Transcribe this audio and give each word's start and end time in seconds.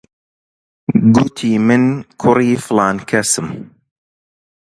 گوتی 1.15 1.51
من 1.67 1.83
کوڕی 2.21 2.51
فڵان 2.65 2.95
کەسم. 3.09 3.47